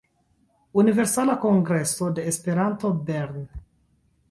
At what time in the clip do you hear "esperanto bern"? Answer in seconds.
2.33-3.47